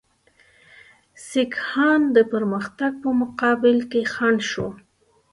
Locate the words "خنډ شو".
4.13-4.67